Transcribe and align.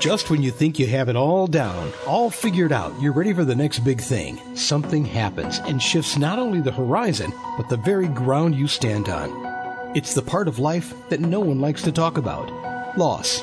Just 0.00 0.30
when 0.30 0.42
you 0.42 0.50
think 0.50 0.78
you 0.78 0.86
have 0.86 1.10
it 1.10 1.14
all 1.14 1.46
down, 1.46 1.92
all 2.06 2.30
figured 2.30 2.72
out, 2.72 2.98
you're 3.02 3.12
ready 3.12 3.34
for 3.34 3.44
the 3.44 3.54
next 3.54 3.80
big 3.80 4.00
thing, 4.00 4.40
something 4.56 5.04
happens 5.04 5.58
and 5.58 5.80
shifts 5.80 6.16
not 6.16 6.38
only 6.38 6.62
the 6.62 6.72
horizon, 6.72 7.30
but 7.58 7.68
the 7.68 7.76
very 7.76 8.08
ground 8.08 8.54
you 8.54 8.66
stand 8.66 9.10
on. 9.10 9.30
It's 9.94 10.14
the 10.14 10.22
part 10.22 10.48
of 10.48 10.58
life 10.58 10.94
that 11.10 11.20
no 11.20 11.38
one 11.38 11.60
likes 11.60 11.82
to 11.82 11.92
talk 11.92 12.16
about 12.16 12.50
loss. 12.96 13.42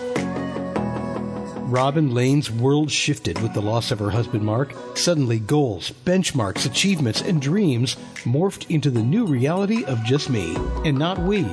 Robin 1.68 2.16
Lane's 2.16 2.50
world 2.50 2.90
shifted 2.90 3.40
with 3.44 3.54
the 3.54 3.62
loss 3.62 3.92
of 3.92 4.00
her 4.00 4.10
husband 4.10 4.44
Mark. 4.44 4.74
Suddenly, 4.98 5.38
goals, 5.38 5.92
benchmarks, 6.06 6.66
achievements, 6.66 7.22
and 7.22 7.40
dreams 7.40 7.98
morphed 8.24 8.68
into 8.72 8.90
the 8.90 9.04
new 9.04 9.28
reality 9.28 9.86
of 9.86 10.04
just 10.04 10.32
me, 10.32 10.56
and 10.84 10.98
not 10.98 11.20
we. 11.20 11.46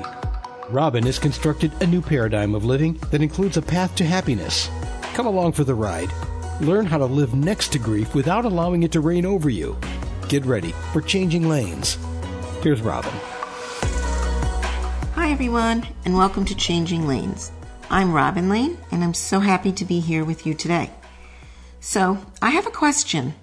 Robin 0.71 1.05
has 1.05 1.18
constructed 1.18 1.73
a 1.82 1.86
new 1.86 2.00
paradigm 2.00 2.55
of 2.55 2.64
living 2.64 2.95
that 3.11 3.21
includes 3.21 3.59
a 3.59 3.62
path 3.62 3.95
to 3.96 4.05
happiness. 4.05 4.71
Come 5.15 5.27
along 5.27 5.53
for 5.53 5.62
the 5.62 5.77
ride. 5.77 6.11
Learn 6.61 6.86
how 6.86 6.99
to 6.99 7.04
live 7.04 7.35
next 7.35 7.71
to 7.73 7.79
grief 7.79 8.17
without 8.17 8.45
allowing 8.45 8.82
it 8.82 8.91
to 8.93 9.00
reign 9.00 9.25
over 9.25 9.49
you. 9.49 9.79
Get 10.29 10.45
ready 10.45 10.73
for 10.93 11.00
changing 11.00 11.49
lanes. 11.49 11.96
Here's 12.63 12.82
Robin. 12.82 13.13
Hi, 15.14 15.31
everyone, 15.31 15.87
and 16.04 16.17
welcome 16.17 16.45
to 16.46 16.57
Changing 16.57 17.07
Lanes. 17.07 17.53
I'm 17.90 18.13
Robin 18.13 18.49
Lane, 18.49 18.77
and 18.90 19.04
I'm 19.04 19.14
so 19.14 19.39
happy 19.39 19.71
to 19.71 19.85
be 19.85 20.00
here 20.00 20.25
with 20.25 20.46
you 20.46 20.53
today. 20.53 20.90
So, 21.79 22.18
I 22.43 22.51
have 22.51 22.67
a 22.67 22.73
question. 22.73 23.35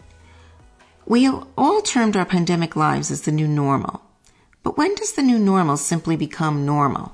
We 1.05 1.29
all 1.57 1.81
termed 1.81 2.17
our 2.17 2.25
pandemic 2.25 2.75
lives 2.75 3.11
as 3.11 3.21
the 3.21 3.31
new 3.31 3.47
normal. 3.47 4.01
But 4.61 4.77
when 4.77 4.93
does 4.95 5.13
the 5.13 5.23
new 5.23 5.39
normal 5.39 5.77
simply 5.77 6.17
become 6.17 6.65
normal? 6.65 7.13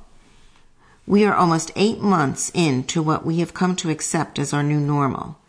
We 1.08 1.24
are 1.24 1.34
almost 1.34 1.72
eight 1.78 2.02
months 2.02 2.52
into 2.54 3.02
what 3.02 3.26
we 3.26 3.40
have 3.40 3.54
come 3.54 3.78
to 3.78 3.90
accept 3.90 4.38
as 4.38 4.52
our 4.52 4.62
new 4.62 4.78
normal. 4.78 5.40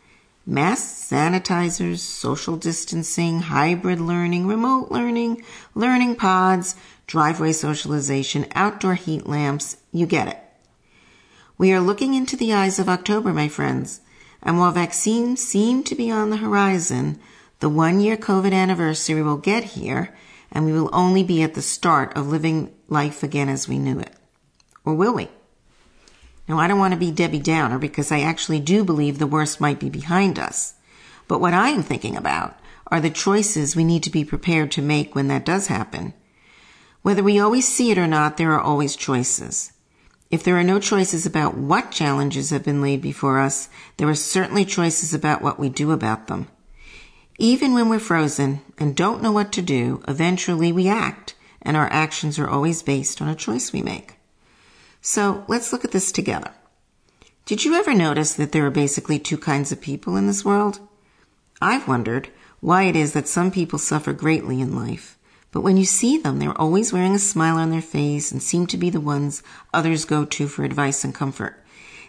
Masks, 0.47 1.11
sanitizers, 1.11 1.99
social 1.99 2.57
distancing, 2.57 3.41
hybrid 3.41 4.01
learning, 4.01 4.47
remote 4.47 4.93
learning, 4.93 5.43
learning 5.75 6.15
pods, 6.15 6.77
driveway 7.09 7.51
socialization, 7.51 8.47
outdoor 8.55 8.95
heat 8.95 9.27
lamps, 9.27 9.79
you 9.91 10.07
get 10.07 10.29
it. 10.29 10.39
We 11.59 11.73
are 11.73 11.81
looking 11.81 12.15
into 12.15 12.37
the 12.37 12.53
eyes 12.53 12.79
of 12.79 12.89
October, 12.89 13.33
my 13.33 13.49
friends, 13.49 14.01
and 14.41 14.61
while 14.61 14.71
vaccines 14.71 15.43
seem 15.43 15.83
to 15.85 15.97
be 15.97 16.09
on 16.09 16.31
the 16.31 16.37
horizon, 16.37 17.19
the 17.59 17.69
one 17.69 17.99
year 17.99 18.17
COVID 18.17 18.53
anniversary 18.53 19.25
will 19.25 19.37
get 19.37 19.65
here 19.65 20.17
and 20.53 20.65
we 20.65 20.73
will 20.73 20.89
only 20.93 21.25
be 21.25 21.43
at 21.43 21.55
the 21.55 21.63
start 21.63 22.17
of 22.17 22.29
living 22.29 22.73
life 22.89 23.25
again 23.25 23.49
as 23.49 23.67
we 23.67 23.77
knew 23.77 23.99
it. 23.99 24.15
Or 24.85 24.95
will 24.95 25.15
we? 25.15 25.29
Now, 26.49 26.59
I 26.59 26.67
don't 26.67 26.79
want 26.79 26.95
to 26.95 26.99
be 26.99 27.11
Debbie 27.11 27.41
Downer 27.41 27.79
because 27.79 28.11
I 28.11 28.21
actually 28.21 28.61
do 28.61 28.83
believe 28.83 29.19
the 29.19 29.27
worst 29.27 29.61
might 29.61 29.79
be 29.79 29.91
behind 29.91 30.39
us. 30.39 30.75
But 31.29 31.41
what 31.41 31.53
I 31.53 31.69
am 31.69 31.83
thinking 31.83 32.17
about 32.17 32.59
are 32.87 33.01
the 33.01 33.11
choices 33.11 33.77
we 33.77 33.85
need 33.85 34.03
to 34.05 34.11
be 34.11 34.25
prepared 34.25 34.73
to 34.73 34.83
make 34.83 35.15
when 35.15 35.29
that 35.29 35.45
does 35.45 35.67
happen. 35.67 36.15
Whether 37.03 37.23
we 37.23 37.39
always 37.39 37.69
see 37.69 37.91
it 37.91 37.99
or 37.99 38.07
not, 38.07 38.39
there 38.39 38.53
are 38.53 38.61
always 38.61 38.97
choices. 38.97 39.73
If 40.31 40.43
there 40.43 40.59
are 40.59 40.65
no 40.65 40.81
choices 40.81 41.27
about 41.27 41.57
what 41.57 41.91
challenges 41.91 42.51
have 42.51 42.65
been 42.65 42.83
laid 42.83 43.03
before 43.03 43.41
us, 43.41 43.69
there 43.99 44.09
are 44.09 44.15
certainly 44.15 44.65
choices 44.65 45.13
about 45.13 45.43
what 45.43 45.59
we 45.59 45.69
do 45.69 45.93
about 45.93 46.29
them. 46.29 46.49
Even 47.39 47.73
when 47.73 47.89
we're 47.89 47.99
frozen 47.99 48.63
and 48.79 48.97
don't 48.97 49.23
know 49.23 49.33
what 49.33 49.53
to 49.53 49.63
do, 49.63 50.03
eventually 50.09 50.73
we 50.73 50.89
act, 50.89 51.35
and 51.63 51.77
our 51.77 51.91
actions 51.93 52.39
are 52.39 52.49
always 52.49 52.83
based 52.83 53.23
on 53.23 53.29
a 53.29 53.35
choice 53.35 53.73
we 53.73 53.81
make. 53.81 54.18
So 55.01 55.45
let's 55.49 55.73
look 55.73 55.85
at 55.85 55.93
this 55.93 56.13
together. 56.13 56.53
Did 57.47 57.65
you 57.65 57.75
ever 57.75 57.95
notice 57.95 58.35
that 58.35 58.53
there 58.53 58.67
are 58.67 58.71
basically 58.71 59.19
two 59.19 59.39
kinds 59.39 59.73
of 59.73 59.81
people 59.81 60.17
in 60.17 60.27
this 60.27 60.45
world? 60.45 60.81
I've 61.61 61.89
wondered 61.89 62.31
why 62.61 62.85
it 62.85 62.97
is 62.97 63.13
that 63.13 63.29
some 63.29 63.51
people 63.51 63.79
suffer 63.79 64.13
greatly 64.13 64.61
in 64.61 64.75
life 64.75 65.19
but 65.51 65.63
when 65.63 65.77
you 65.77 65.85
see 65.85 66.19
them, 66.19 66.39
they're 66.39 66.61
always 66.61 66.93
wearing 66.93 67.15
a 67.15 67.19
smile 67.19 67.57
on 67.57 67.71
their 67.71 67.83
face 67.83 68.31
and 68.31 68.43
seem 68.43 68.67
to 68.67 68.77
be 68.77 68.91
the 68.91 69.01
ones 69.01 69.43
others 69.73 70.05
go 70.05 70.25
to 70.25 70.47
for 70.47 70.65
advice 70.65 71.05
and 71.05 71.15
comfort. 71.15 71.65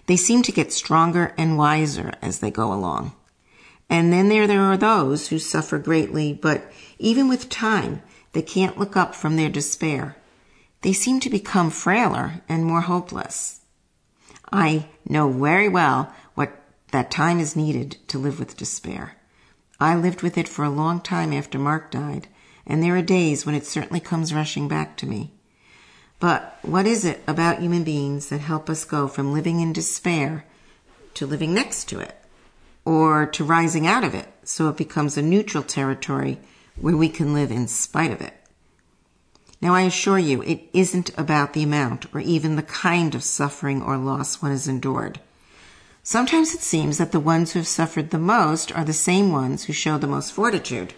They 0.08 0.18
seem 0.18 0.42
to 0.44 0.52
get 0.52 0.74
stronger 0.74 1.34
and 1.38 1.58
wiser 1.58 2.14
as 2.22 2.40
they 2.40 2.52
go 2.52 2.74
along. 2.74 3.14
And 3.90 4.12
then 4.12 4.28
there, 4.30 4.46
there 4.46 4.62
are 4.62 4.78
those 4.78 5.30
who 5.30 5.40
suffer 5.40 5.80
greatly, 5.80 6.34
but 6.34 6.72
even 7.00 7.28
with 7.28 7.50
time, 7.50 8.02
they 8.34 8.42
can't 8.42 8.78
look 8.78 8.98
up 8.98 9.16
from 9.16 9.36
their 9.36 9.50
despair. 9.50 10.18
They 10.82 10.94
seem 10.94 11.20
to 11.22 11.30
become 11.30 11.70
frailer 11.70 12.42
and 12.48 12.64
more 12.64 12.82
hopeless. 12.82 13.62
I 14.52 14.88
know 15.08 15.30
very 15.32 15.68
well 15.68 16.14
what 16.36 16.54
that 16.92 17.12
time 17.12 17.40
is 17.40 17.56
needed 17.56 17.98
to 18.08 18.18
live 18.18 18.40
with 18.40 18.58
despair. 18.58 19.16
I 19.80 19.96
lived 19.96 20.22
with 20.22 20.38
it 20.38 20.48
for 20.48 20.64
a 20.64 20.70
long 20.70 21.02
time 21.02 21.34
after 21.34 21.60
Mark 21.60 21.92
died, 21.92 22.28
and 22.66 22.82
there 22.82 22.96
are 22.96 23.02
days 23.02 23.46
when 23.46 23.56
it 23.56 23.66
certainly 23.66 24.00
comes 24.00 24.34
rushing 24.34 24.68
back 24.68 24.98
to 24.98 25.06
me. 25.06 25.34
But 26.20 26.58
what 26.62 26.86
is 26.86 27.06
it 27.06 27.24
about 27.28 27.62
human 27.62 27.84
beings 27.84 28.30
that 28.30 28.42
help 28.42 28.70
us 28.70 28.84
go 28.84 29.08
from 29.08 29.34
living 29.34 29.62
in 29.62 29.72
despair 29.72 30.46
to 31.14 31.26
living 31.26 31.54
next 31.54 31.86
to 31.90 32.00
it? 32.00 32.16
Or 32.84 33.26
to 33.28 33.44
rising 33.44 33.86
out 33.88 34.04
of 34.04 34.14
it 34.14 34.28
so 34.44 34.70
it 34.70 34.78
becomes 34.78 35.18
a 35.18 35.22
neutral 35.22 35.64
territory 35.64 36.40
where 36.76 36.98
we 36.98 37.10
can 37.10 37.34
live 37.34 37.52
in 37.52 37.68
spite 37.68 38.12
of 38.12 38.22
it? 38.22 38.34
Now 39.62 39.75
I 39.75 39.81
assure 39.81 40.20
you, 40.20 40.42
it 40.44 40.70
isn't 40.74 41.12
about 41.18 41.53
the 41.53 41.64
amount 41.64 42.14
or 42.14 42.22
even 42.22 42.56
the 42.56 42.64
kind 42.64 43.14
of 43.14 43.24
suffering 43.24 43.81
or 43.81 43.97
loss 43.97 44.42
one 44.42 44.52
has 44.52 44.68
endured. 44.68 45.20
Sometimes 46.02 46.53
it 46.53 46.62
seems 46.62 46.97
that 46.97 47.12
the 47.12 47.20
ones 47.20 47.52
who 47.52 47.59
have 47.59 47.68
suffered 47.68 48.09
the 48.09 48.18
most 48.18 48.72
are 48.72 48.86
the 48.86 48.94
same 48.94 49.31
ones 49.31 49.66
who 49.66 49.74
show 49.74 49.98
the 49.98 50.08
most 50.08 50.31
fortitude. 50.31 50.94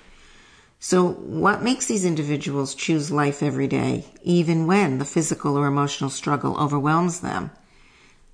So, 0.80 1.10
what 1.10 1.62
makes 1.62 1.88
these 1.88 2.06
individuals 2.06 2.74
choose 2.74 3.12
life 3.12 3.44
every 3.44 3.68
day, 3.68 4.06
even 4.24 4.68
when 4.68 4.98
the 4.98 5.06
physical 5.06 5.58
or 5.58 5.68
emotional 5.68 6.10
struggle 6.10 6.58
overwhelms 6.58 7.20
them? 7.20 7.52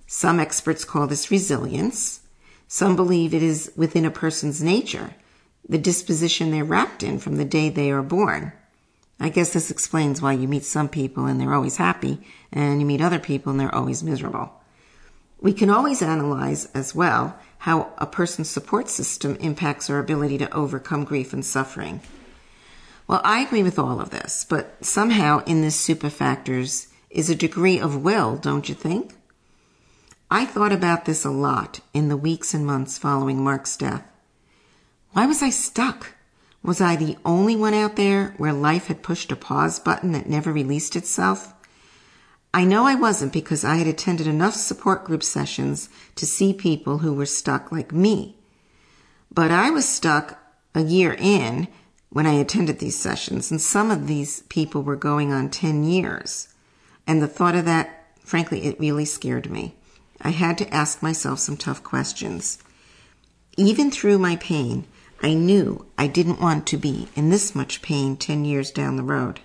Some 0.05 0.39
experts 0.39 0.85
call 0.85 1.07
this 1.07 1.31
resilience. 1.31 2.21
Some 2.67 2.95
believe 2.95 3.33
it 3.33 3.43
is 3.43 3.71
within 3.75 4.05
a 4.05 4.11
person's 4.11 4.61
nature, 4.61 5.15
the 5.67 5.77
disposition 5.77 6.51
they're 6.51 6.63
wrapped 6.63 7.03
in 7.03 7.19
from 7.19 7.35
the 7.37 7.45
day 7.45 7.69
they 7.69 7.91
are 7.91 8.03
born. 8.03 8.53
I 9.19 9.29
guess 9.29 9.53
this 9.53 9.71
explains 9.71 10.21
why 10.21 10.33
you 10.33 10.47
meet 10.47 10.63
some 10.63 10.89
people 10.89 11.25
and 11.25 11.39
they're 11.39 11.53
always 11.53 11.77
happy, 11.77 12.19
and 12.51 12.79
you 12.79 12.85
meet 12.85 13.01
other 13.01 13.19
people 13.19 13.51
and 13.51 13.59
they're 13.59 13.73
always 13.73 14.03
miserable. 14.03 14.53
We 15.39 15.53
can 15.53 15.69
always 15.69 16.01
analyze 16.01 16.65
as 16.73 16.95
well 16.95 17.37
how 17.59 17.93
a 17.97 18.05
person's 18.05 18.49
support 18.49 18.89
system 18.89 19.35
impacts 19.35 19.89
our 19.89 19.99
ability 19.99 20.37
to 20.39 20.53
overcome 20.53 21.03
grief 21.03 21.33
and 21.33 21.45
suffering. 21.45 22.01
Well, 23.07 23.21
I 23.23 23.39
agree 23.39 23.63
with 23.63 23.79
all 23.79 24.01
of 24.01 24.09
this, 24.09 24.45
but 24.47 24.83
somehow 24.85 25.43
in 25.45 25.61
this 25.61 25.75
super 25.75 26.09
factors 26.09 26.87
is 27.09 27.29
a 27.29 27.35
degree 27.35 27.79
of 27.79 28.03
will, 28.03 28.35
don't 28.35 28.67
you 28.67 28.75
think? 28.75 29.15
I 30.29 30.45
thought 30.45 30.73
about 30.73 31.05
this 31.05 31.23
a 31.23 31.29
lot 31.29 31.79
in 31.93 32.09
the 32.09 32.17
weeks 32.17 32.53
and 32.53 32.65
months 32.65 32.97
following 32.97 33.43
Mark's 33.43 33.77
death. 33.77 34.03
Why 35.13 35.25
was 35.25 35.41
I 35.41 35.49
stuck? 35.49 36.16
Was 36.67 36.81
I 36.81 36.97
the 36.97 37.15
only 37.23 37.55
one 37.55 37.73
out 37.73 37.95
there 37.95 38.33
where 38.35 38.51
life 38.51 38.87
had 38.87 39.01
pushed 39.01 39.31
a 39.31 39.37
pause 39.37 39.79
button 39.79 40.11
that 40.11 40.27
never 40.27 40.51
released 40.51 40.97
itself? 40.97 41.53
I 42.53 42.65
know 42.65 42.85
I 42.85 42.93
wasn't 42.93 43.31
because 43.31 43.63
I 43.63 43.75
had 43.75 43.87
attended 43.87 44.27
enough 44.27 44.53
support 44.53 45.05
group 45.05 45.23
sessions 45.23 45.87
to 46.15 46.25
see 46.25 46.51
people 46.51 46.97
who 46.97 47.13
were 47.13 47.25
stuck 47.25 47.71
like 47.71 47.93
me. 47.93 48.35
But 49.33 49.49
I 49.49 49.69
was 49.69 49.87
stuck 49.87 50.39
a 50.75 50.81
year 50.81 51.15
in 51.17 51.69
when 52.09 52.27
I 52.27 52.33
attended 52.33 52.79
these 52.79 52.99
sessions, 52.99 53.49
and 53.49 53.61
some 53.61 53.89
of 53.89 54.07
these 54.07 54.41
people 54.49 54.83
were 54.83 54.97
going 54.97 55.31
on 55.31 55.49
10 55.49 55.85
years. 55.85 56.49
And 57.07 57.21
the 57.21 57.29
thought 57.29 57.55
of 57.55 57.63
that, 57.63 58.07
frankly, 58.19 58.65
it 58.65 58.77
really 58.77 59.05
scared 59.05 59.49
me. 59.49 59.75
I 60.19 60.31
had 60.31 60.57
to 60.57 60.73
ask 60.73 61.01
myself 61.01 61.39
some 61.39 61.55
tough 61.55 61.81
questions. 61.81 62.57
Even 63.55 63.89
through 63.89 64.19
my 64.19 64.35
pain, 64.35 64.85
I 65.21 65.33
knew 65.33 65.85
I 65.97 66.07
didn't 66.07 66.39
want 66.39 66.67
to 66.67 66.77
be 66.77 67.07
in 67.15 67.29
this 67.29 67.55
much 67.55 67.81
pain 67.81 68.17
10 68.17 68.45
years 68.45 68.71
down 68.71 68.95
the 68.95 69.03
road. 69.03 69.39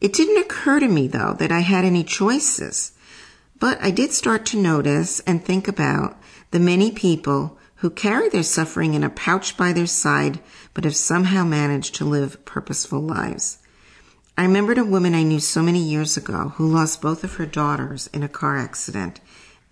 It 0.00 0.12
didn't 0.12 0.42
occur 0.42 0.80
to 0.80 0.88
me, 0.88 1.08
though, 1.08 1.34
that 1.38 1.52
I 1.52 1.60
had 1.60 1.84
any 1.84 2.04
choices. 2.04 2.92
But 3.58 3.80
I 3.82 3.90
did 3.90 4.12
start 4.12 4.44
to 4.46 4.56
notice 4.60 5.20
and 5.20 5.44
think 5.44 5.68
about 5.68 6.20
the 6.50 6.60
many 6.60 6.90
people 6.90 7.58
who 7.76 7.90
carry 7.90 8.28
their 8.28 8.42
suffering 8.42 8.94
in 8.94 9.04
a 9.04 9.10
pouch 9.10 9.56
by 9.56 9.72
their 9.72 9.86
side, 9.86 10.40
but 10.74 10.84
have 10.84 10.96
somehow 10.96 11.44
managed 11.44 11.94
to 11.96 12.04
live 12.04 12.44
purposeful 12.44 13.00
lives. 13.00 13.58
I 14.36 14.42
remembered 14.42 14.78
a 14.78 14.84
woman 14.84 15.14
I 15.14 15.24
knew 15.24 15.40
so 15.40 15.62
many 15.62 15.80
years 15.80 16.16
ago 16.16 16.52
who 16.56 16.66
lost 16.66 17.02
both 17.02 17.22
of 17.22 17.34
her 17.34 17.46
daughters 17.46 18.08
in 18.12 18.22
a 18.22 18.28
car 18.28 18.56
accident 18.56 19.20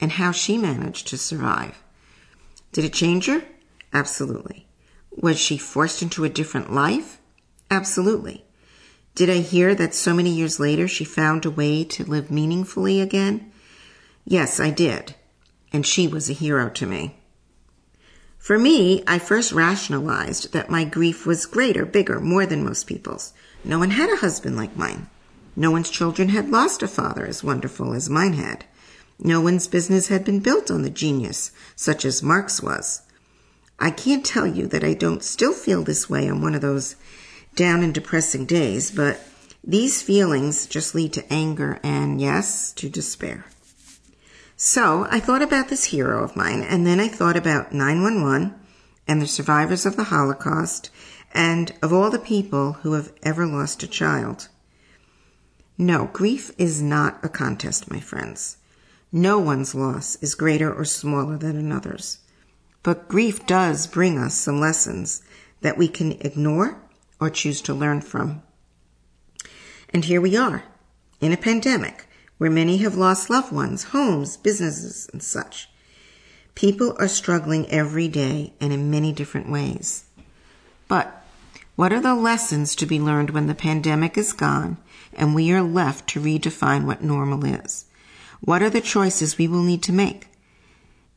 and 0.00 0.12
how 0.12 0.32
she 0.32 0.58
managed 0.58 1.06
to 1.08 1.18
survive. 1.18 1.82
Did 2.72 2.84
it 2.84 2.92
change 2.92 3.26
her? 3.26 3.42
Absolutely. 3.92 4.66
Was 5.16 5.38
she 5.38 5.58
forced 5.58 6.02
into 6.02 6.24
a 6.24 6.28
different 6.28 6.72
life? 6.72 7.18
Absolutely. 7.70 8.44
Did 9.14 9.28
I 9.28 9.38
hear 9.38 9.74
that 9.74 9.94
so 9.94 10.14
many 10.14 10.30
years 10.30 10.60
later 10.60 10.86
she 10.86 11.04
found 11.04 11.44
a 11.44 11.50
way 11.50 11.84
to 11.84 12.04
live 12.04 12.30
meaningfully 12.30 13.00
again? 13.00 13.50
Yes, 14.24 14.60
I 14.60 14.70
did. 14.70 15.14
and 15.72 15.86
she 15.86 16.08
was 16.08 16.28
a 16.28 16.32
hero 16.34 16.68
to 16.68 16.86
me. 16.86 17.16
For 18.38 18.58
me, 18.58 19.04
I 19.06 19.18
first 19.18 19.52
rationalized 19.52 20.52
that 20.52 20.70
my 20.70 20.84
grief 20.84 21.26
was 21.26 21.46
greater, 21.46 21.84
bigger, 21.84 22.20
more 22.20 22.46
than 22.46 22.64
most 22.64 22.86
people's. 22.86 23.32
No 23.64 23.78
one 23.78 23.90
had 23.90 24.10
a 24.10 24.16
husband 24.16 24.56
like 24.56 24.76
mine. 24.76 25.08
No 25.54 25.70
one's 25.70 25.90
children 25.90 26.30
had 26.30 26.48
lost 26.50 26.82
a 26.82 26.88
father 26.88 27.26
as 27.26 27.44
wonderful 27.44 27.92
as 27.92 28.08
mine 28.08 28.32
had. 28.32 28.64
No 29.18 29.40
one's 29.40 29.68
business 29.68 30.08
had 30.08 30.24
been 30.24 30.40
built 30.40 30.70
on 30.70 30.82
the 30.82 30.90
genius 30.90 31.52
such 31.76 32.04
as 32.04 32.22
Mark's 32.22 32.62
was. 32.62 33.02
I 33.80 33.90
can't 33.90 34.24
tell 34.24 34.46
you 34.46 34.66
that 34.66 34.84
I 34.84 34.92
don't 34.92 35.24
still 35.24 35.54
feel 35.54 35.82
this 35.82 36.10
way 36.10 36.28
on 36.28 36.42
one 36.42 36.54
of 36.54 36.60
those 36.60 36.96
down 37.56 37.82
and 37.82 37.94
depressing 37.94 38.44
days, 38.44 38.90
but 38.90 39.20
these 39.64 40.02
feelings 40.02 40.66
just 40.66 40.94
lead 40.94 41.14
to 41.14 41.32
anger 41.32 41.80
and, 41.82 42.20
yes, 42.20 42.72
to 42.74 42.90
despair. 42.90 43.46
So 44.54 45.06
I 45.10 45.18
thought 45.18 45.40
about 45.40 45.68
this 45.68 45.84
hero 45.84 46.22
of 46.22 46.36
mine, 46.36 46.62
and 46.62 46.86
then 46.86 47.00
I 47.00 47.08
thought 47.08 47.36
about 47.36 47.72
911 47.72 48.54
and 49.08 49.22
the 49.22 49.26
survivors 49.26 49.86
of 49.86 49.96
the 49.96 50.04
Holocaust 50.04 50.90
and 51.32 51.72
of 51.82 51.92
all 51.92 52.10
the 52.10 52.18
people 52.18 52.74
who 52.74 52.92
have 52.92 53.12
ever 53.22 53.46
lost 53.46 53.82
a 53.82 53.88
child. 53.88 54.48
No, 55.78 56.10
grief 56.12 56.50
is 56.58 56.82
not 56.82 57.24
a 57.24 57.30
contest, 57.30 57.90
my 57.90 58.00
friends. 58.00 58.58
No 59.10 59.38
one's 59.38 59.74
loss 59.74 60.16
is 60.16 60.34
greater 60.34 60.70
or 60.72 60.84
smaller 60.84 61.38
than 61.38 61.56
another's. 61.56 62.18
But 62.82 63.08
grief 63.08 63.46
does 63.46 63.86
bring 63.86 64.18
us 64.18 64.34
some 64.34 64.58
lessons 64.58 65.22
that 65.60 65.76
we 65.76 65.88
can 65.88 66.12
ignore 66.12 66.80
or 67.20 67.28
choose 67.28 67.60
to 67.62 67.74
learn 67.74 68.00
from. 68.00 68.42
And 69.90 70.04
here 70.04 70.20
we 70.20 70.36
are, 70.36 70.64
in 71.20 71.32
a 71.32 71.36
pandemic, 71.36 72.06
where 72.38 72.50
many 72.50 72.78
have 72.78 72.94
lost 72.94 73.28
loved 73.28 73.52
ones, 73.52 73.84
homes, 73.84 74.38
businesses, 74.38 75.10
and 75.12 75.22
such. 75.22 75.68
People 76.54 76.96
are 76.98 77.08
struggling 77.08 77.68
every 77.70 78.08
day 78.08 78.54
and 78.60 78.72
in 78.72 78.90
many 78.90 79.12
different 79.12 79.50
ways. 79.50 80.04
But 80.88 81.22
what 81.76 81.92
are 81.92 82.00
the 82.00 82.14
lessons 82.14 82.74
to 82.76 82.86
be 82.86 82.98
learned 82.98 83.30
when 83.30 83.46
the 83.46 83.54
pandemic 83.54 84.16
is 84.16 84.32
gone 84.32 84.78
and 85.12 85.34
we 85.34 85.52
are 85.52 85.62
left 85.62 86.08
to 86.10 86.20
redefine 86.20 86.86
what 86.86 87.02
normal 87.02 87.44
is? 87.44 87.84
What 88.40 88.62
are 88.62 88.70
the 88.70 88.80
choices 88.80 89.36
we 89.36 89.46
will 89.46 89.62
need 89.62 89.82
to 89.82 89.92
make? 89.92 90.29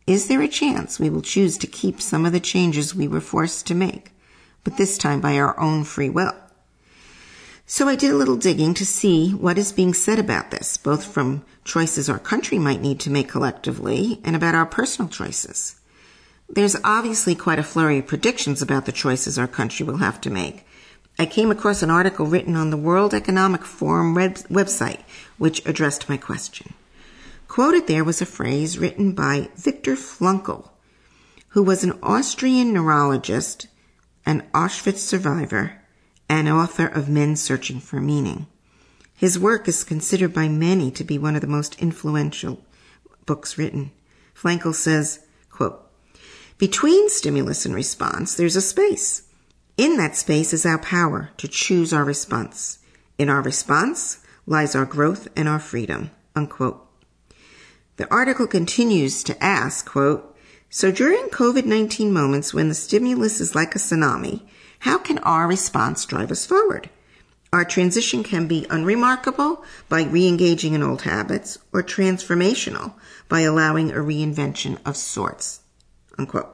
Is 0.06 0.28
there 0.28 0.42
a 0.42 0.50
chance 0.50 1.00
we 1.00 1.10
will 1.10 1.22
choose 1.22 1.58
to 1.58 1.68
keep 1.68 2.02
some 2.02 2.26
of 2.26 2.34
the 2.34 2.42
changes 2.42 2.94
we 2.94 3.08
were 3.08 3.22
forced 3.22 3.66
to 3.68 3.76
make, 3.76 4.12
but 4.66 4.76
this 4.76 4.98
time 4.98 5.22
by 5.22 5.38
our 5.38 5.58
own 5.58 5.86
free 5.86 6.10
will? 6.10 6.36
So 7.66 7.88
I 7.88 7.96
did 7.96 8.12
a 8.12 8.18
little 8.18 8.36
digging 8.36 8.74
to 8.74 8.86
see 8.86 9.32
what 9.32 9.58
is 9.58 9.72
being 9.72 9.94
said 9.94 10.20
about 10.20 10.52
this, 10.52 10.76
both 10.76 11.06
from 11.06 11.46
choices 11.64 12.10
our 12.10 12.20
country 12.20 12.60
might 12.60 12.82
need 12.82 13.00
to 13.00 13.10
make 13.10 13.30
collectively 13.30 14.20
and 14.26 14.36
about 14.36 14.56
our 14.56 14.66
personal 14.66 15.08
choices. 15.08 15.80
There's 16.50 16.76
obviously 16.84 17.34
quite 17.34 17.58
a 17.58 17.64
flurry 17.64 18.00
of 18.00 18.08
predictions 18.08 18.62
about 18.62 18.86
the 18.86 18.92
choices 18.92 19.40
our 19.40 19.48
country 19.48 19.86
will 19.86 19.98
have 19.98 20.20
to 20.22 20.30
make. 20.30 20.68
I 21.18 21.26
came 21.26 21.50
across 21.50 21.82
an 21.82 21.90
article 21.90 22.26
written 22.26 22.58
on 22.58 22.70
the 22.70 22.78
World 22.78 23.14
Economic 23.14 23.64
Forum 23.64 24.14
web- 24.14 24.36
website 24.50 25.02
which 25.38 25.66
addressed 25.66 26.10
my 26.10 26.18
question. 26.18 26.74
Quoted 27.54 27.86
there 27.86 28.04
was 28.04 28.20
a 28.20 28.26
phrase 28.26 28.80
written 28.80 29.12
by 29.12 29.48
Viktor 29.56 29.94
Frankl, 29.96 30.72
who 31.50 31.62
was 31.62 31.84
an 31.84 32.00
Austrian 32.02 32.74
neurologist, 32.74 33.68
an 34.26 34.42
Auschwitz 34.56 34.98
survivor, 34.98 35.80
and 36.28 36.50
author 36.50 36.88
of 36.88 37.10
Men 37.10 37.36
Searching 37.36 37.80
for 37.80 38.02
Meaning. 38.02 38.48
His 39.14 39.38
work 39.38 39.68
is 39.68 39.84
considered 39.84 40.34
by 40.34 40.48
many 40.48 40.90
to 40.90 41.04
be 41.04 41.20
one 41.20 41.36
of 41.36 41.42
the 41.42 41.48
most 41.48 41.80
influential 41.80 42.60
books 43.28 43.56
written. 43.56 43.92
Frankl 44.36 44.74
says, 44.74 45.20
quote, 45.52 45.80
Between 46.58 47.08
stimulus 47.08 47.68
and 47.68 47.76
response, 47.76 48.34
there's 48.34 48.56
a 48.56 48.62
space. 48.62 49.30
In 49.78 49.98
that 49.98 50.16
space 50.16 50.54
is 50.54 50.66
our 50.66 50.80
power 50.80 51.30
to 51.38 51.48
choose 51.48 51.94
our 51.94 52.04
response. 52.04 52.80
In 53.20 53.30
our 53.30 53.44
response 53.44 54.26
lies 54.48 54.74
our 54.76 54.86
growth 54.86 55.28
and 55.36 55.48
our 55.48 55.60
freedom. 55.60 56.10
Unquote. 56.36 56.83
The 57.98 58.12
article 58.12 58.48
continues 58.48 59.24
to 59.24 59.44
ask, 59.44 59.90
quote, 59.90 60.36
so 60.70 60.92
during 60.92 61.28
COVID-19 61.28 62.10
moments 62.10 62.54
when 62.54 62.68
the 62.68 62.74
stimulus 62.74 63.40
is 63.40 63.54
like 63.54 63.76
a 63.76 63.80
tsunami, 63.80 64.42
how 64.80 64.98
can 64.98 65.20
our 65.20 65.48
response 65.48 66.04
drive 66.06 66.32
us 66.32 66.46
forward? 66.46 66.90
Our 67.54 67.64
transition 67.64 68.24
can 68.24 68.48
be 68.48 68.66
unremarkable 68.72 69.64
by 69.88 70.06
re-engaging 70.06 70.74
in 70.74 70.82
old 70.82 71.04
habits 71.04 71.60
or 71.72 71.84
transformational 71.84 72.96
by 73.30 73.42
allowing 73.42 73.92
a 73.92 73.98
reinvention 73.98 74.80
of 74.84 74.98
sorts. 74.98 75.62
Unquote. 76.18 76.50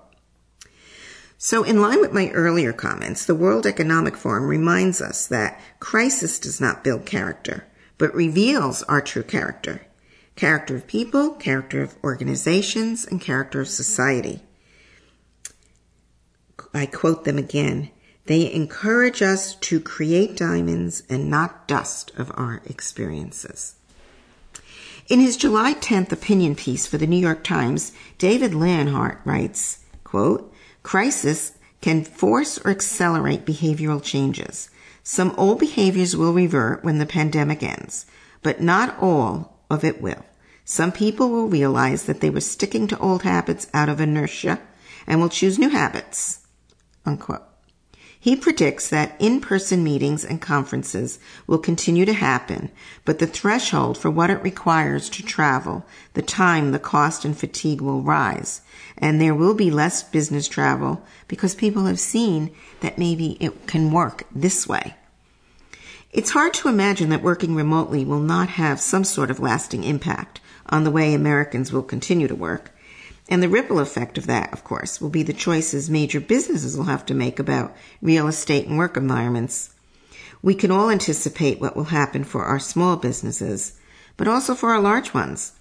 So 1.38 1.64
in 1.64 1.82
line 1.82 2.02
with 2.02 2.12
my 2.12 2.30
earlier 2.32 2.74
comments, 2.74 3.26
the 3.26 3.34
World 3.34 3.66
Economic 3.66 4.18
Forum 4.18 4.46
reminds 4.46 5.00
us 5.00 5.26
that 5.28 5.62
crisis 5.80 6.38
does 6.38 6.60
not 6.60 6.84
build 6.84 7.06
character, 7.06 7.66
but 7.98 8.14
reveals 8.14 8.84
our 8.84 9.00
true 9.00 9.24
character. 9.24 9.84
Character 10.40 10.78
of 10.78 10.88
people, 10.88 11.32
character 11.32 11.84
of 11.84 11.98
organizations, 12.02 13.06
and 13.06 13.20
character 13.20 13.60
of 13.60 13.68
society. 13.68 14.42
I 16.74 16.86
quote 16.86 17.26
them 17.26 17.38
again. 17.38 17.90
They 18.26 18.50
encourage 18.54 19.22
us 19.22 19.56
to 19.56 19.82
create 19.82 20.38
diamonds 20.38 21.04
and 21.10 21.30
not 21.30 21.68
dust 21.68 22.14
of 22.16 22.32
our 22.36 22.62
experiences. 22.66 23.76
In 25.10 25.20
his 25.20 25.36
July 25.36 25.74
10th 25.74 26.14
opinion 26.14 26.56
piece 26.56 26.88
for 26.88 26.98
the 26.98 27.06
New 27.06 27.20
York 27.20 27.44
Times, 27.44 27.92
David 28.18 28.54
Leonhardt 28.54 29.20
writes, 29.26 29.80
quote, 30.06 30.54
Crisis 30.84 31.52
can 31.82 32.06
force 32.06 32.58
or 32.60 32.72
accelerate 32.72 33.46
behavioral 33.46 34.02
changes. 34.02 34.70
Some 35.04 35.36
old 35.38 35.60
behaviors 35.60 36.16
will 36.16 36.32
revert 36.32 36.82
when 36.82 36.98
the 36.98 37.06
pandemic 37.06 37.62
ends, 37.62 38.06
but 38.42 38.62
not 38.62 38.98
all 39.02 39.59
of 39.70 39.84
it 39.84 40.02
will. 40.02 40.26
Some 40.66 40.92
people 40.92 41.30
will 41.30 41.48
realize 41.48 42.04
that 42.04 42.22
they 42.22 42.30
were 42.30 42.42
sticking 42.42 42.88
to 42.88 43.00
old 43.00 43.24
habits 43.24 43.68
out 43.74 43.90
of 43.90 44.00
inertia 44.00 44.60
and 45.08 45.20
will 45.20 45.30
choose 45.30 45.58
new 45.58 45.70
habits. 45.70 46.42
Unquote. 47.06 47.44
He 48.22 48.36
predicts 48.36 48.90
that 48.90 49.16
in-person 49.18 49.82
meetings 49.82 50.26
and 50.26 50.42
conferences 50.42 51.20
will 51.48 51.58
continue 51.58 52.06
to 52.06 52.14
happen, 52.14 52.70
but 53.06 53.20
the 53.20 53.26
threshold 53.26 53.98
for 53.98 54.12
what 54.12 54.30
it 54.30 54.44
requires 54.44 55.10
to 55.12 55.24
travel, 55.24 55.86
the 56.16 56.22
time, 56.22 56.72
the 56.72 56.80
cost, 56.80 57.24
and 57.24 57.38
fatigue 57.38 57.80
will 57.80 58.02
rise. 58.02 58.62
And 58.98 59.22
there 59.22 59.34
will 59.34 59.54
be 59.54 59.72
less 59.72 60.04
business 60.04 60.50
travel 60.50 61.02
because 61.30 61.56
people 61.56 61.86
have 61.86 62.00
seen 62.00 62.54
that 62.82 62.98
maybe 62.98 63.38
it 63.40 63.68
can 63.68 63.92
work 63.92 64.26
this 64.36 64.68
way. 64.68 64.96
It's 66.12 66.32
hard 66.32 66.56
to 66.56 66.70
imagine 66.70 67.10
that 67.10 67.22
working 67.22 67.54
remotely 67.54 68.04
will 68.04 68.20
not 68.20 68.50
have 68.50 68.82
some 68.82 69.04
sort 69.04 69.30
of 69.30 69.40
lasting 69.40 69.84
impact 69.84 70.42
on 70.66 70.84
the 70.84 70.90
way 70.90 71.14
Americans 71.14 71.72
will 71.72 71.84
continue 71.84 72.28
to 72.28 72.34
work. 72.34 72.72
And 73.30 73.44
the 73.44 73.50
ripple 73.50 73.78
effect 73.78 74.18
of 74.18 74.26
that, 74.26 74.52
of 74.52 74.64
course, 74.64 75.00
will 75.00 75.10
be 75.10 75.22
the 75.22 75.34
choices 75.34 75.88
major 75.88 76.20
businesses 76.20 76.76
will 76.76 76.86
have 76.86 77.06
to 77.06 77.14
make 77.14 77.38
about 77.38 77.76
real 78.02 78.28
estate 78.28 78.66
and 78.66 78.76
work 78.76 78.98
environments. 78.98 79.76
We 80.42 80.56
can 80.56 80.72
all 80.72 80.90
anticipate 80.90 81.62
what 81.62 81.76
will 81.76 81.86
happen 81.86 82.24
for 82.24 82.44
our 82.44 82.60
small 82.60 82.98
businesses, 82.98 83.74
but 84.18 84.28
also 84.28 84.56
for 84.56 84.72
our 84.72 84.82
large 84.82 85.14
ones. 85.14 85.54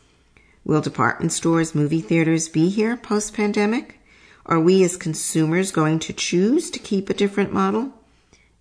Will 0.64 0.80
department 0.80 1.32
stores, 1.32 1.74
movie 1.74 2.00
theaters 2.00 2.48
be 2.48 2.70
here 2.70 2.96
post 2.96 3.34
pandemic? 3.34 4.00
Are 4.46 4.58
we 4.60 4.82
as 4.82 4.96
consumers 4.96 5.72
going 5.72 5.98
to 5.98 6.14
choose 6.14 6.70
to 6.70 6.78
keep 6.78 7.10
a 7.10 7.14
different 7.14 7.52
model? 7.52 7.92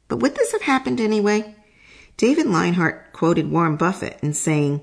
But 0.10 0.18
would 0.18 0.36
this 0.36 0.52
have 0.52 0.64
happened 0.64 1.00
anyway? 1.00 1.56
David 2.18 2.48
Leonhardt 2.48 3.14
quoted 3.14 3.52
Warren 3.52 3.78
Buffett 3.78 4.20
in 4.24 4.34
saying, 4.34 4.82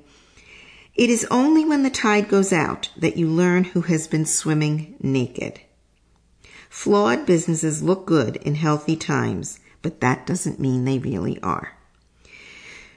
it 0.95 1.11
is 1.11 1.27
only 1.29 1.65
when 1.65 1.83
the 1.83 1.91
tide 1.91 2.29
goes 2.29 2.53
out 2.53 2.91
that 2.97 3.17
you 3.17 3.27
learn 3.27 3.65
who 3.65 3.81
has 3.83 4.07
been 4.07 4.25
swimming 4.25 4.95
naked. 5.01 5.61
Flawed 6.71 7.27
businesses 7.27 7.83
look 7.83 8.07
good 8.07 8.37
in 8.37 8.55
healthy 8.55 8.95
times, 8.95 9.59
but 9.83 10.01
that 10.01 10.25
doesn't 10.25 10.61
mean 10.61 10.85
they 10.85 11.01
really 11.01 11.41
are. 11.43 11.77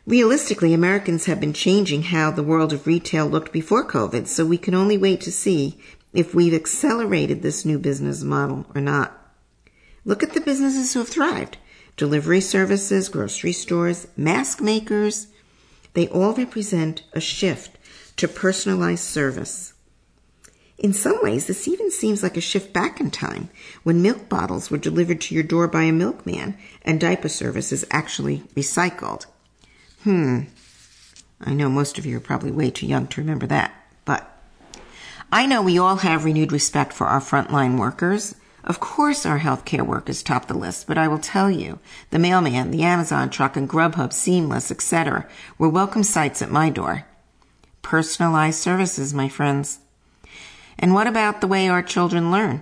Realistically, 0.05 0.73
Americans 0.73 1.25
have 1.25 1.39
been 1.39 1.53
changing 1.53 2.03
how 2.03 2.29
the 2.29 2.43
world 2.43 2.71
of 2.71 2.85
retail 2.85 3.25
looked 3.25 3.51
before 3.51 3.87
COVID, 3.87 4.27
so 4.27 4.45
we 4.45 4.57
can 4.59 4.75
only 4.75 4.97
wait 4.97 5.21
to 5.21 5.31
see 5.31 5.79
if 6.13 6.35
we've 6.35 6.53
accelerated 6.53 7.41
this 7.41 7.65
new 7.65 7.79
business 7.79 8.23
model 8.23 8.67
or 8.75 8.81
not. 8.81 9.19
Look 10.05 10.21
at 10.21 10.33
the 10.33 10.41
businesses 10.41 10.93
who 10.93 10.99
have 10.99 11.09
thrived. 11.09 11.57
Delivery 11.97 12.41
services, 12.41 13.09
grocery 13.09 13.51
stores, 13.51 14.07
mask 14.15 14.61
makers. 14.61 15.27
They 15.93 16.07
all 16.07 16.33
represent 16.33 17.03
a 17.13 17.19
shift 17.19 17.77
to 18.17 18.27
personalized 18.27 19.03
service. 19.03 19.73
In 20.77 20.93
some 20.93 21.17
ways, 21.23 21.47
this 21.47 21.67
even 21.67 21.89
seems 21.89 22.21
like 22.21 22.37
a 22.37 22.41
shift 22.41 22.71
back 22.71 22.99
in 22.99 23.09
time 23.09 23.49
when 23.81 24.03
milk 24.03 24.29
bottles 24.29 24.69
were 24.69 24.77
delivered 24.77 25.19
to 25.21 25.33
your 25.33 25.43
door 25.43 25.67
by 25.67 25.83
a 25.83 25.91
milkman 25.91 26.55
and 26.83 26.99
diaper 26.99 27.29
service 27.29 27.71
is 27.71 27.85
actually 27.89 28.43
recycled. 28.55 29.25
Hmm. 30.03 30.41
I 31.41 31.53
know 31.53 31.69
most 31.69 31.97
of 31.97 32.05
you 32.05 32.17
are 32.17 32.21
probably 32.21 32.51
way 32.51 32.69
too 32.69 32.85
young 32.85 33.07
to 33.07 33.21
remember 33.21 33.47
that, 33.47 33.73
but 34.05 34.31
I 35.31 35.47
know 35.47 35.63
we 35.63 35.79
all 35.79 35.97
have 35.97 36.25
renewed 36.25 36.51
respect 36.51 36.93
for 36.93 37.07
our 37.07 37.21
frontline 37.21 37.79
workers. 37.79 38.35
Of 38.67 38.81
course, 38.81 39.25
our 39.25 39.39
healthcare 39.39 39.87
workers 39.87 40.21
top 40.21 40.47
the 40.47 40.53
list, 40.53 40.87
but 40.87 40.97
I 40.97 41.07
will 41.07 41.19
tell 41.19 41.49
you, 41.49 41.79
the 42.09 42.19
mailman, 42.19 42.69
the 42.69 42.83
Amazon 42.83 43.29
truck, 43.29 43.55
and 43.55 43.67
Grubhub, 43.67 44.11
Seamless, 44.11 44.69
etc., 44.69 45.25
were 45.57 45.69
welcome 45.69 46.03
sights 46.03 46.41
at 46.41 46.51
my 46.51 46.69
door. 46.69 47.05
Personalized 47.81 48.59
services, 48.59 49.13
my 49.13 49.29
friends. 49.29 49.79
And 50.77 50.93
what 50.93 51.07
about 51.07 51.39
the 51.39 51.47
way 51.47 51.69
our 51.69 51.81
children 51.81 52.29
learn? 52.29 52.61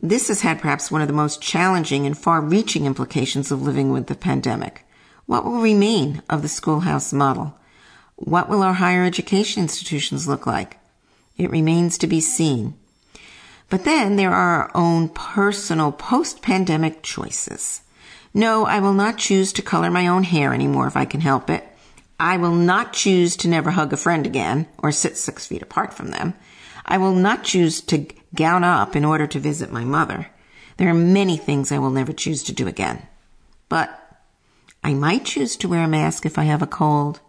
This 0.00 0.28
has 0.28 0.40
had 0.40 0.58
perhaps 0.58 0.90
one 0.90 1.02
of 1.02 1.08
the 1.08 1.12
most 1.12 1.42
challenging 1.42 2.06
and 2.06 2.16
far 2.16 2.40
reaching 2.40 2.86
implications 2.86 3.52
of 3.52 3.60
living 3.60 3.90
with 3.90 4.06
the 4.06 4.14
pandemic. 4.14 4.86
What 5.26 5.44
will 5.44 5.60
remain 5.60 6.22
of 6.30 6.40
the 6.40 6.48
schoolhouse 6.48 7.12
model? 7.12 7.58
What 8.16 8.48
will 8.48 8.62
our 8.62 8.72
higher 8.72 9.04
education 9.04 9.62
institutions 9.62 10.26
look 10.26 10.46
like? 10.46 10.78
It 11.36 11.50
remains 11.50 11.98
to 11.98 12.06
be 12.06 12.22
seen. 12.22 12.79
But 13.70 13.84
then 13.84 14.16
there 14.16 14.32
are 14.32 14.64
our 14.64 14.70
own 14.74 15.08
personal 15.08 15.92
post 15.92 16.42
pandemic 16.42 17.02
choices. 17.02 17.82
No, 18.34 18.66
I 18.66 18.80
will 18.80 18.92
not 18.92 19.16
choose 19.16 19.52
to 19.54 19.62
color 19.62 19.90
my 19.90 20.06
own 20.06 20.24
hair 20.24 20.52
anymore 20.52 20.86
if 20.86 20.96
I 20.96 21.04
can 21.04 21.20
help 21.20 21.48
it. 21.48 21.66
I 22.18 22.36
will 22.36 22.54
not 22.54 22.92
choose 22.92 23.36
to 23.36 23.48
never 23.48 23.70
hug 23.70 23.92
a 23.92 23.96
friend 23.96 24.26
again 24.26 24.66
or 24.78 24.92
sit 24.92 25.16
six 25.16 25.46
feet 25.46 25.62
apart 25.62 25.94
from 25.94 26.08
them. 26.08 26.34
I 26.84 26.98
will 26.98 27.14
not 27.14 27.44
choose 27.44 27.80
to 27.82 28.06
gown 28.34 28.64
up 28.64 28.94
in 28.94 29.04
order 29.04 29.26
to 29.28 29.38
visit 29.38 29.72
my 29.72 29.84
mother. 29.84 30.26
There 30.76 30.88
are 30.88 30.94
many 30.94 31.36
things 31.36 31.70
I 31.70 31.78
will 31.78 31.90
never 31.90 32.12
choose 32.12 32.42
to 32.44 32.52
do 32.52 32.66
again. 32.66 33.06
But 33.68 33.96
I 34.82 34.94
might 34.94 35.24
choose 35.24 35.56
to 35.56 35.68
wear 35.68 35.84
a 35.84 35.88
mask 35.88 36.26
if 36.26 36.38
I 36.38 36.44
have 36.44 36.62
a 36.62 36.66
cold. 36.66 37.20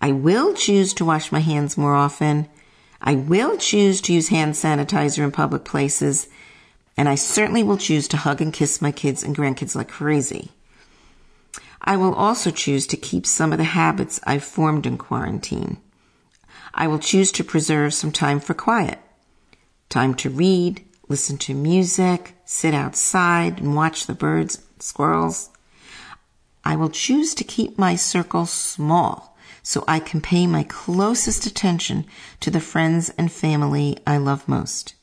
I 0.00 0.12
will 0.12 0.54
choose 0.54 0.94
to 0.94 1.04
wash 1.04 1.32
my 1.32 1.40
hands 1.40 1.76
more 1.76 1.94
often. 1.94 2.48
I 3.00 3.14
will 3.14 3.56
choose 3.56 4.00
to 4.02 4.12
use 4.12 4.28
hand 4.28 4.54
sanitizer 4.54 5.24
in 5.24 5.32
public 5.32 5.64
places. 5.64 6.28
And 6.96 7.08
I 7.08 7.14
certainly 7.14 7.62
will 7.62 7.76
choose 7.76 8.08
to 8.08 8.16
hug 8.16 8.40
and 8.40 8.52
kiss 8.52 8.80
my 8.80 8.90
kids 8.90 9.22
and 9.22 9.36
grandkids 9.36 9.76
like 9.76 9.88
crazy. 9.88 10.50
I 11.82 11.96
will 11.96 12.14
also 12.14 12.50
choose 12.50 12.86
to 12.88 12.96
keep 12.96 13.26
some 13.26 13.52
of 13.52 13.58
the 13.58 13.64
habits 13.64 14.18
I've 14.24 14.42
formed 14.42 14.86
in 14.86 14.98
quarantine. 14.98 15.76
I 16.74 16.88
will 16.88 16.98
choose 16.98 17.30
to 17.32 17.44
preserve 17.44 17.94
some 17.94 18.12
time 18.12 18.40
for 18.40 18.54
quiet. 18.54 18.98
Time 19.88 20.14
to 20.16 20.30
read, 20.30 20.84
listen 21.08 21.38
to 21.38 21.54
music, 21.54 22.34
sit 22.44 22.74
outside 22.74 23.60
and 23.60 23.76
watch 23.76 24.06
the 24.06 24.14
birds, 24.14 24.62
squirrels. 24.78 25.50
I 26.64 26.74
will 26.76 26.90
choose 26.90 27.34
to 27.36 27.44
keep 27.44 27.78
my 27.78 27.94
circle 27.94 28.46
small 28.46 29.35
so 29.68 29.82
I 29.88 29.98
can 29.98 30.20
pay 30.20 30.46
my 30.46 30.62
closest 30.62 31.44
attention 31.44 32.06
to 32.38 32.52
the 32.52 32.60
friends 32.60 33.10
and 33.18 33.32
family 33.32 33.98
I 34.06 34.16
love 34.16 34.46
most. 34.46 34.94